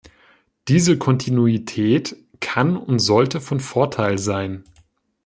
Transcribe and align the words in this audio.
Diese 0.67 0.97
Kontinuität 0.97 2.15
kann 2.39 2.75
und 2.75 2.97
sollte 2.97 3.39
von 3.39 3.59
Vorteil 3.59 4.17
sein. 4.17 4.63